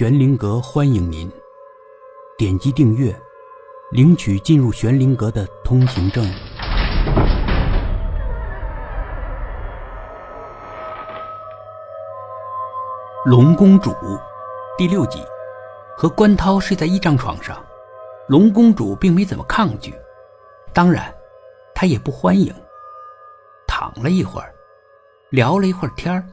[0.00, 1.30] 玄灵阁欢迎您，
[2.38, 3.14] 点击订阅，
[3.90, 6.24] 领取进入玄灵阁的通行证。
[13.26, 13.94] 龙公主
[14.78, 15.22] 第六集，
[15.94, 17.62] 和关涛睡在一张床上，
[18.26, 19.94] 龙公主并没怎么抗拒，
[20.72, 21.14] 当然，
[21.74, 22.50] 她也不欢迎。
[23.66, 24.54] 躺了一会儿，
[25.28, 26.26] 聊了一会儿天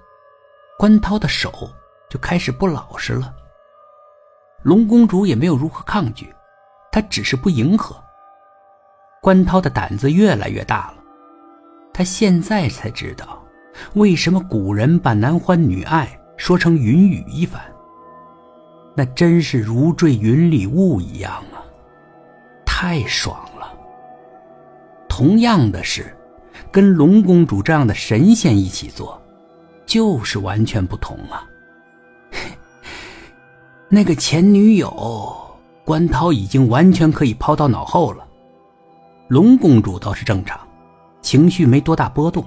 [0.78, 1.52] 关涛的手
[2.08, 3.34] 就开始不老实了。
[4.68, 6.28] 龙公主也没有如何抗拒，
[6.92, 7.96] 她只是不迎合。
[9.22, 10.98] 关涛的胆子越来越大了，
[11.94, 13.42] 他现在才知道，
[13.94, 17.62] 为什么古人把男欢女爱说成云雨一番。
[18.94, 21.64] 那真是如坠云里雾一样啊，
[22.66, 23.74] 太爽了。
[25.08, 26.14] 同样的事，
[26.74, 29.22] 跟龙公主这样的神仙一起做，
[29.86, 31.48] 就是完全不同啊。
[33.90, 35.34] 那个前女友
[35.86, 38.28] 关涛已经完全可以抛到脑后了，
[39.30, 40.60] 龙公主倒是正常，
[41.22, 42.44] 情绪没多大波动，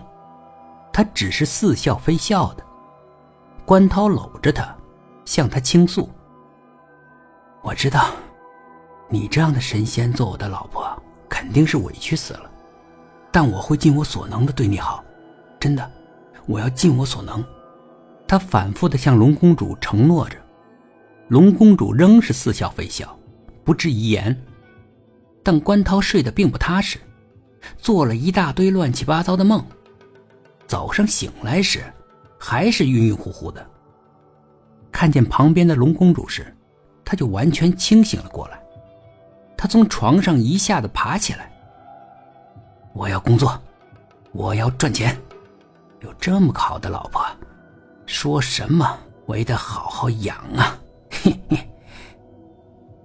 [0.93, 2.65] 她只是似笑非笑的。
[3.65, 4.77] 关涛搂着她，
[5.25, 6.11] 向她倾诉
[7.65, 8.09] ：“我知道，
[9.09, 10.87] 你这样的神仙做我的老婆
[11.27, 12.51] 肯定是委屈死了，
[13.33, 15.03] 但我会尽我所能的对你好，
[15.59, 15.91] 真的，
[16.45, 17.43] 我要尽我所能。”
[18.29, 20.37] 他反复的向龙公主承诺着。
[21.31, 23.17] 龙公主仍是似笑非笑，
[23.63, 24.37] 不置一言。
[25.45, 26.99] 但关涛睡得并不踏实，
[27.79, 29.65] 做了一大堆乱七八糟的梦。
[30.67, 31.85] 早上醒来时，
[32.37, 33.65] 还是晕晕乎乎的。
[34.91, 36.53] 看见旁边的龙公主时，
[37.05, 38.61] 他就完全清醒了过来。
[39.57, 41.53] 他从床上一下子爬起来。
[42.93, 43.57] 我要工作，
[44.33, 45.17] 我要赚钱，
[46.01, 47.25] 有这么好的老婆，
[48.05, 50.77] 说什么我也得好好养啊！
[51.23, 51.71] 嘿嘿，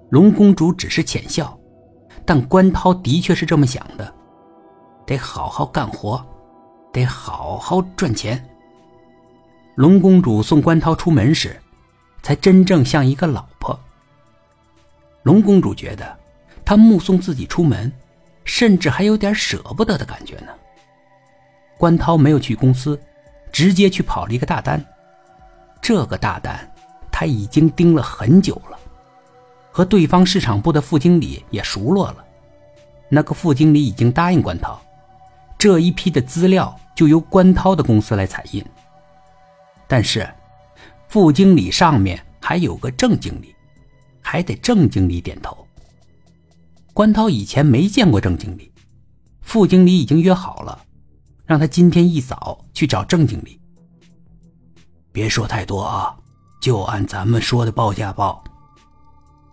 [0.09, 1.57] 龙公主只是浅笑，
[2.25, 4.13] 但关涛的确是这么想的，
[5.05, 6.25] 得好好干活，
[6.93, 8.43] 得好好赚钱。
[9.75, 11.59] 龙公主送关涛出门时，
[12.23, 13.77] 才真正像一个老婆。
[15.23, 16.17] 龙公主觉得，
[16.63, 17.91] 她目送自己出门，
[18.45, 20.53] 甚至还有点舍不得的感觉呢。
[21.77, 22.97] 关涛没有去公司，
[23.51, 24.81] 直接去跑了一个大单，
[25.81, 26.71] 这个大单。
[27.17, 28.77] 他已经盯了很久了，
[29.71, 32.25] 和对方市场部的副经理也熟络了。
[33.07, 34.77] 那个副经理已经答应关涛，
[35.57, 38.61] 这一批的资料就由关涛的公司来彩印。
[39.87, 40.29] 但是，
[41.07, 43.55] 副经理上面还有个正经理，
[44.19, 45.65] 还得正经理点头。
[46.93, 48.69] 关涛以前没见过正经理，
[49.39, 50.77] 副经理已经约好了，
[51.45, 53.57] 让他今天一早去找正经理。
[55.13, 56.17] 别说太多啊。
[56.65, 58.43] 就按咱们说的报价报。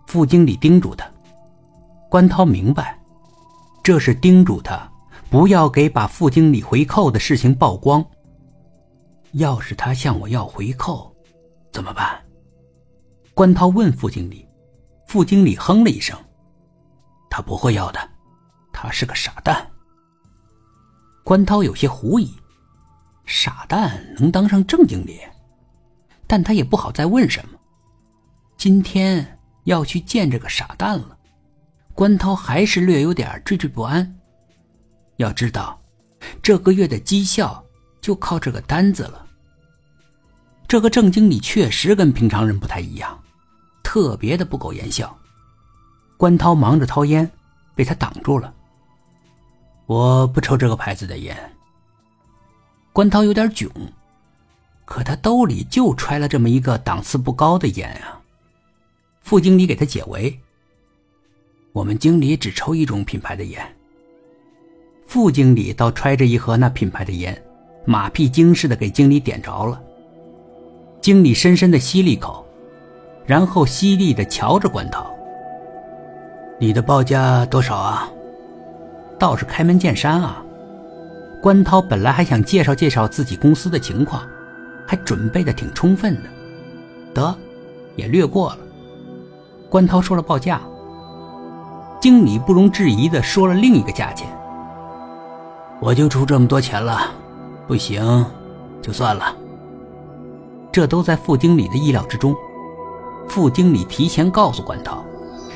[0.07, 1.07] 副经理叮嘱他，
[2.09, 2.99] 关涛明白，
[3.83, 4.91] 这是叮嘱他
[5.29, 8.03] 不要给把副经理回扣的事情曝光。
[9.33, 11.15] 要是他向我要回扣，
[11.71, 12.19] 怎么办？
[13.35, 14.43] 关涛问副经理，
[15.05, 16.17] 副经理哼了一声，
[17.29, 17.99] 他不会要的，
[18.71, 19.69] 他是个傻蛋。
[21.23, 22.33] 关涛有些狐疑，
[23.27, 25.19] 傻蛋能当上正经理？
[26.33, 27.59] 但他也不好再问什么。
[28.57, 31.15] 今天要去见这个傻蛋了，
[31.93, 34.19] 关涛还是略有点惴惴不安。
[35.17, 35.79] 要知道，
[36.41, 37.63] 这个月的绩效
[38.01, 39.27] 就靠这个单子了。
[40.67, 43.21] 这个郑经理确实跟平常人不太一样，
[43.83, 45.15] 特别的不苟言笑。
[46.17, 47.29] 关涛忙着掏烟，
[47.75, 48.51] 被他挡住了。
[49.85, 51.37] 我不抽这个牌子的烟。
[52.91, 53.69] 关涛有点囧。
[54.85, 58.19] 可他兜里就揣了这么一个档次不高的烟啊！
[59.21, 60.37] 副经理给他解围。
[61.71, 63.75] 我们经理只抽一种品牌的烟。
[65.07, 67.41] 副经理倒揣着一盒那品牌的烟，
[67.85, 69.81] 马屁精似的给经理点着了。
[71.01, 72.45] 经理深深的吸了一口，
[73.25, 75.13] 然后犀利的瞧着关涛
[76.59, 78.09] ：“你的报价多少啊？”
[79.19, 80.43] 倒是开门见山啊！
[81.41, 84.27] 关涛本来还想介绍介绍自己公司的情况。
[84.93, 86.29] 还准备的挺充分的，
[87.15, 87.35] 得，
[87.95, 88.59] 也略过了。
[89.67, 90.61] 关涛说了报价，
[91.99, 94.27] 经理不容置疑的说了另一个价钱。
[95.79, 97.11] 我就出这么多钱了，
[97.65, 98.23] 不行，
[98.83, 99.35] 就算了。
[100.71, 102.35] 这都在副经理的意料之中。
[103.27, 105.03] 副经理提前告诉关涛，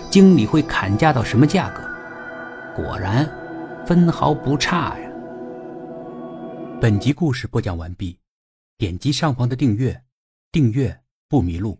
[0.10, 1.84] 经理会砍价到什么价格。
[2.76, 3.30] 果然，
[3.86, 5.10] 分毫不差呀。
[6.82, 8.18] 本集故事播讲完毕。
[8.78, 10.04] 点击上方的订阅，
[10.52, 11.80] 订阅不迷路。